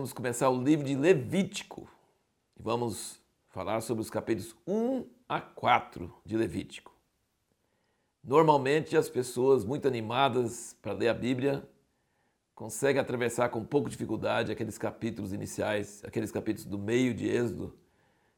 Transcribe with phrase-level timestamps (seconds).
[0.00, 1.86] vamos começar o livro de Levítico.
[2.58, 6.96] E vamos falar sobre os capítulos 1 a 4 de Levítico.
[8.24, 11.68] Normalmente as pessoas muito animadas para ler a Bíblia
[12.54, 17.78] conseguem atravessar com pouca dificuldade aqueles capítulos iniciais, aqueles capítulos do meio de Êxodo,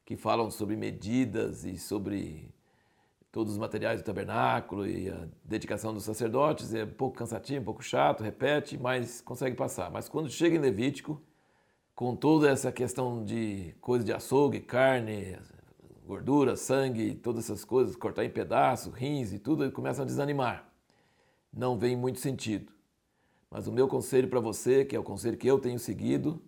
[0.03, 2.53] que falam sobre medidas e sobre
[3.31, 6.73] todos os materiais do tabernáculo e a dedicação dos sacerdotes.
[6.73, 9.89] É um pouco cansativo, um pouco chato, repete, mas consegue passar.
[9.89, 11.21] Mas quando chega em Levítico,
[11.95, 15.37] com toda essa questão de coisa de açougue, carne,
[16.05, 20.69] gordura, sangue, todas essas coisas, cortar em pedaços, rins e tudo, começam a desanimar.
[21.51, 22.71] Não vem muito sentido.
[23.49, 26.41] Mas o meu conselho para você, que é o conselho que eu tenho seguido,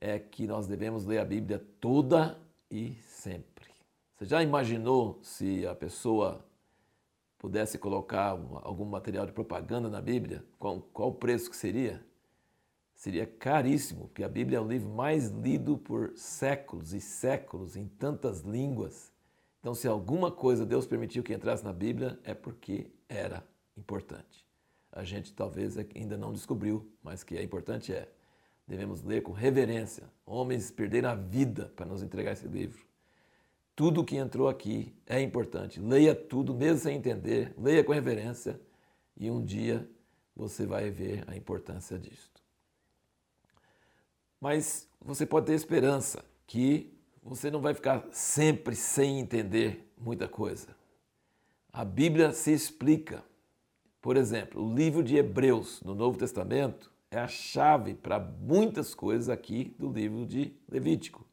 [0.00, 2.36] é que nós devemos ler a Bíblia toda
[2.68, 3.70] e sempre.
[4.16, 6.44] Você já imaginou se a pessoa
[7.38, 8.30] pudesse colocar
[8.62, 10.44] algum material de propaganda na Bíblia?
[10.58, 12.04] Qual, qual o preço que seria?
[13.02, 17.86] Seria caríssimo, porque a Bíblia é o livro mais lido por séculos e séculos em
[17.86, 19.10] tantas línguas.
[19.60, 23.44] Então, se alguma coisa Deus permitiu que entrasse na Bíblia, é porque era
[23.76, 24.42] importante
[24.92, 28.08] a gente talvez ainda não descobriu, mas que é importante é.
[28.68, 30.04] Devemos ler com reverência.
[30.24, 32.84] Homens perderam a vida para nos entregar esse livro.
[33.74, 35.80] Tudo que entrou aqui é importante.
[35.80, 38.60] Leia tudo, mesmo sem entender, leia com reverência
[39.16, 39.88] e um dia
[40.36, 42.31] você vai ver a importância disto.
[44.42, 50.76] Mas você pode ter esperança que você não vai ficar sempre sem entender muita coisa.
[51.72, 53.24] A Bíblia se explica
[54.02, 59.28] por exemplo, o livro de Hebreus no Novo Testamento é a chave para muitas coisas
[59.28, 61.24] aqui do livro de Levítico.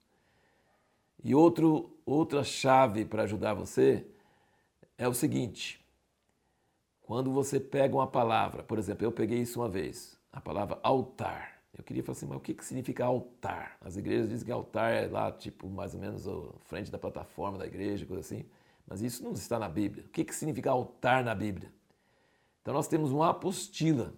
[1.24, 4.06] E outro, outra chave para ajudar você
[5.00, 5.84] é o seguinte:
[7.02, 11.59] quando você pega uma palavra, por exemplo, eu peguei isso uma vez, a palavra altar.
[11.78, 13.78] Eu queria falar assim, mas o que, que significa altar?
[13.82, 17.58] As igrejas dizem que altar é lá, tipo, mais ou menos a frente da plataforma
[17.58, 18.46] da igreja, coisa assim.
[18.88, 20.04] Mas isso não está na Bíblia.
[20.06, 21.72] O que, que significa altar na Bíblia?
[22.62, 24.14] Então nós temos uma apostila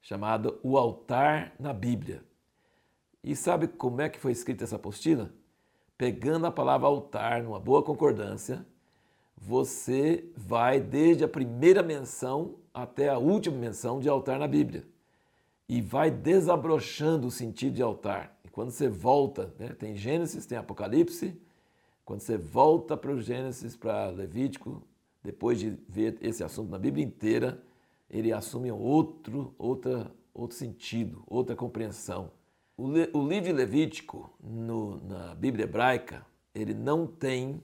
[0.00, 2.22] chamada O Altar na Bíblia.
[3.22, 5.32] E sabe como é que foi escrita essa apostila?
[5.98, 8.64] Pegando a palavra altar numa boa concordância,
[9.36, 14.86] você vai desde a primeira menção até a última menção de altar na Bíblia.
[15.68, 18.38] E vai desabrochando o sentido de altar.
[18.44, 21.36] E quando você volta, né, tem Gênesis, tem Apocalipse,
[22.04, 24.82] quando você volta para o Gênesis, para Levítico,
[25.24, 27.60] depois de ver esse assunto na Bíblia inteira,
[28.08, 32.30] ele assume outro, outra, outro sentido, outra compreensão.
[32.76, 37.60] O, Le, o livro Levítico, no, na Bíblia hebraica, ele não tem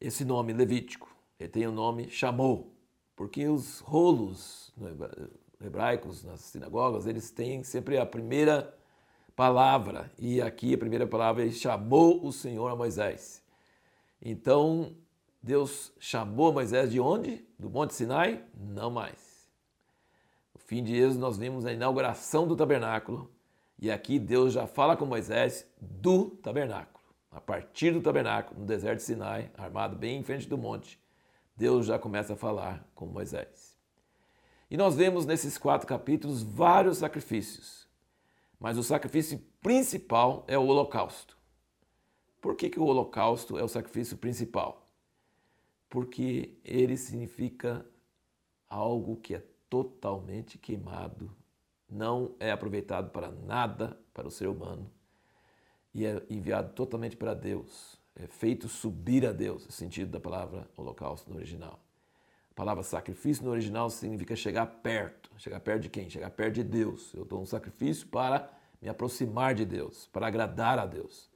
[0.00, 1.12] esse nome Levítico.
[1.38, 2.72] Ele tem o nome Chamou,
[3.16, 4.72] porque os rolos
[5.60, 8.74] hebraicos nas sinagogas, eles têm sempre a primeira
[9.36, 13.42] palavra, e aqui a primeira palavra é chamou o Senhor a Moisés.
[14.20, 14.94] Então,
[15.42, 17.44] Deus chamou Moisés de onde?
[17.58, 18.44] Do Monte Sinai?
[18.54, 19.48] Não mais.
[20.54, 23.30] No fim de Êxodo, nós vimos a inauguração do tabernáculo.
[23.78, 27.02] E aqui Deus já fala com Moisés do tabernáculo.
[27.30, 31.00] A partir do tabernáculo, no deserto de Sinai, armado bem em frente do monte,
[31.56, 33.79] Deus já começa a falar com Moisés.
[34.70, 37.88] E nós vemos nesses quatro capítulos vários sacrifícios.
[38.58, 41.36] Mas o sacrifício principal é o holocausto.
[42.40, 44.80] Por que, que o holocausto é o sacrifício principal?
[45.90, 47.84] porque ele significa
[48.68, 51.36] algo que é totalmente queimado,
[51.88, 54.88] não é aproveitado para nada para o ser humano
[55.92, 61.28] e é enviado totalmente para Deus, é feito subir a Deus, sentido da palavra holocausto
[61.28, 61.80] no original.
[62.60, 65.30] A palavra sacrifício no original significa chegar perto.
[65.38, 66.10] Chegar perto de quem?
[66.10, 67.10] Chegar perto de Deus.
[67.14, 71.30] Eu dou um sacrifício para me aproximar de Deus, para agradar a Deus.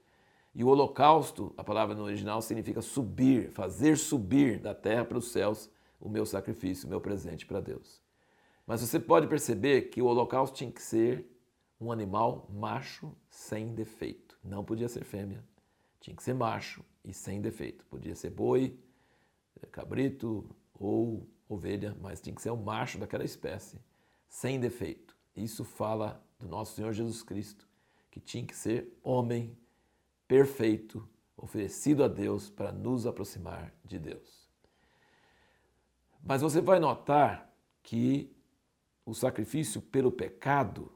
[0.55, 5.29] E o holocausto, a palavra no original, significa subir, fazer subir da terra para os
[5.29, 8.03] céus o meu sacrifício, o meu presente para Deus.
[8.67, 11.27] Mas você pode perceber que o holocausto tinha que ser
[11.81, 14.39] um animal macho sem defeito.
[14.45, 15.43] Não podia ser fêmea.
[16.03, 17.83] Tinha que ser macho e sem defeito.
[17.87, 18.79] Podia ser boi,
[19.73, 23.81] cabrito ou ovelha, mas tinha que ser um macho daquela espécie,
[24.29, 25.17] sem defeito.
[25.37, 27.69] Isso fala do nosso Senhor Jesus Cristo,
[28.11, 29.57] que tinha que ser homem
[30.27, 34.49] perfeito oferecido a Deus para nos aproximar de Deus.
[36.23, 38.35] Mas você vai notar que
[39.05, 40.91] o sacrifício pelo pecado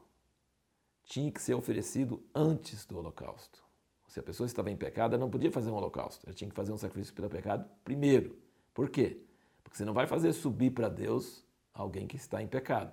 [1.03, 3.63] tinha que ser oferecido antes do holocausto.
[4.07, 6.55] Se a pessoa estava em pecado, ela não podia fazer um holocausto, ela tinha que
[6.55, 8.35] fazer um sacrifício pelo pecado primeiro.
[8.73, 9.23] Por quê?
[9.69, 12.91] Porque você não vai fazer subir para Deus alguém que está em pecado.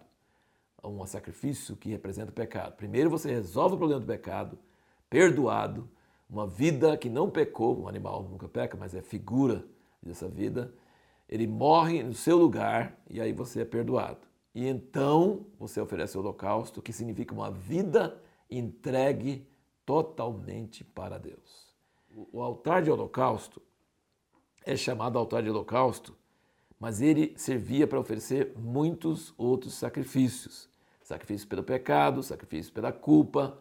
[0.85, 2.77] um sacrifício que representa o pecado.
[2.77, 4.59] Primeiro você resolve o problema do pecado,
[5.09, 5.89] perdoado,
[6.29, 9.65] uma vida que não pecou, um animal nunca peca, mas é figura
[10.03, 10.73] dessa vida.
[11.27, 14.21] Ele morre no seu lugar e aí você é perdoado.
[14.55, 19.49] E então você oferece o holocausto, que significa uma vida entregue
[19.87, 21.75] totalmente para Deus.
[22.31, 23.63] O altar de holocausto
[24.65, 26.17] é chamado altar de holocausto,
[26.79, 30.69] mas ele servia para oferecer muitos outros sacrifícios
[31.07, 33.57] sacrifício pelo pecado, sacrifício pela culpa,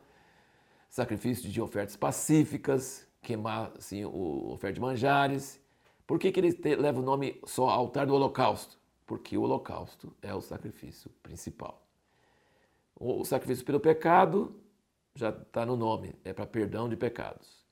[0.89, 5.62] sacrifício de ofertas pacíficas, queimar assim, o oferta de manjares.
[6.07, 8.79] Por que, que ele te, leva o nome só altar do holocausto?
[9.06, 11.83] Porque o holocausto é o sacrifício principal.
[12.95, 14.56] O, o sacrifício pelo pecado
[15.13, 17.63] já está no nome, é para perdão de pecados.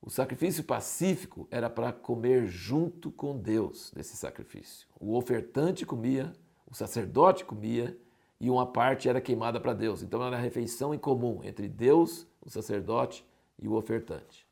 [0.00, 4.86] O sacrifício pacífico era para comer junto com Deus nesse sacrifício.
[4.98, 6.32] O ofertante comia,
[6.66, 7.98] o sacerdote comia
[8.40, 10.02] e uma parte era queimada para Deus.
[10.02, 13.26] Então era a refeição em comum entre Deus, o sacerdote
[13.58, 14.46] e o ofertante.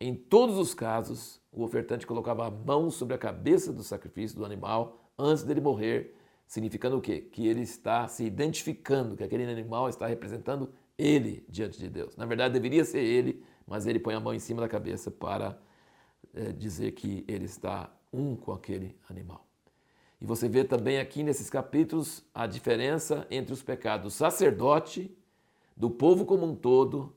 [0.00, 4.44] Em todos os casos, o ofertante colocava a mão sobre a cabeça do sacrifício do
[4.44, 6.14] animal antes dele morrer,
[6.46, 7.20] significando o quê?
[7.20, 12.16] Que ele está se identificando, que aquele animal está representando ele diante de Deus.
[12.16, 15.58] Na verdade, deveria ser ele, mas ele põe a mão em cima da cabeça para
[16.34, 19.46] é, dizer que ele está um com aquele animal.
[20.20, 25.14] E você vê também aqui nesses capítulos a diferença entre os pecados do sacerdote,
[25.76, 27.14] do povo como um todo,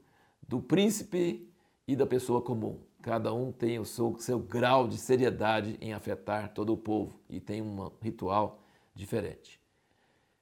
[0.48, 1.48] do príncipe
[1.88, 2.80] e da pessoa comum.
[3.02, 7.40] Cada um tem o seu, seu grau de seriedade em afetar todo o povo e
[7.40, 8.60] tem um ritual
[8.94, 9.60] diferente.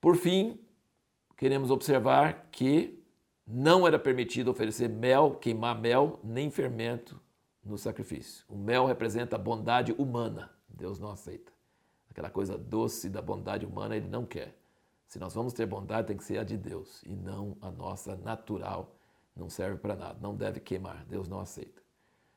[0.01, 0.59] Por fim,
[1.37, 3.03] queremos observar que
[3.45, 7.19] não era permitido oferecer mel, queimar mel, nem fermento
[7.63, 8.45] no sacrifício.
[8.47, 10.51] O mel representa a bondade humana.
[10.69, 11.55] Deus não aceita
[12.15, 14.57] aquela coisa doce da bondade humana, ele não quer.
[15.05, 18.15] Se nós vamos ter bondade, tem que ser a de Deus e não a nossa
[18.15, 18.95] natural.
[19.35, 21.83] Não serve para nada, não deve queimar, Deus não aceita.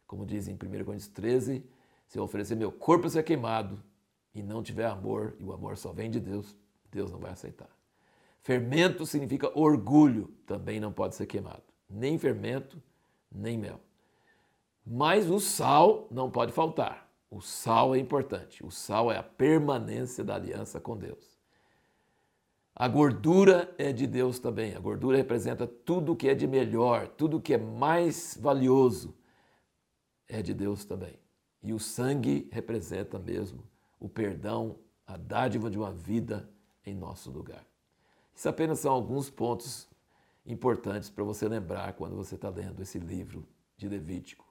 [0.05, 1.65] Como diz em 1 Coríntios 13,
[2.09, 3.81] se eu oferecer meu corpo a ser queimado
[4.35, 6.57] e não tiver amor, e o amor só vem de Deus,
[6.91, 7.71] Deus não vai aceitar.
[8.43, 11.62] Fermento significa orgulho, também não pode ser queimado.
[11.88, 12.82] Nem fermento,
[13.31, 13.81] nem mel.
[14.87, 17.08] Mas o sal não pode faltar.
[17.31, 18.64] O sal é importante.
[18.64, 21.38] O sal é a permanência da aliança com Deus.
[22.75, 24.75] A gordura é de Deus também.
[24.75, 29.14] A gordura representa tudo que é de melhor, tudo que é mais valioso
[30.29, 31.19] é de Deus também.
[31.62, 33.64] E o sangue representa mesmo
[33.99, 36.49] o perdão, a dádiva de uma vida
[36.87, 37.68] em nosso lugar.
[38.38, 39.88] Isso apenas são alguns pontos
[40.46, 43.44] importantes para você lembrar quando você está lendo esse livro
[43.76, 44.46] de Levítico.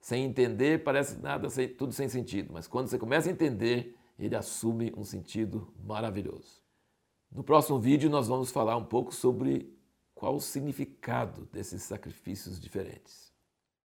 [0.00, 1.46] Sem entender, parece nada,
[1.78, 6.60] tudo sem sentido, mas quando você começa a entender, ele assume um sentido maravilhoso.
[7.30, 9.72] No próximo vídeo, nós vamos falar um pouco sobre
[10.16, 13.31] qual o significado desses sacrifícios diferentes.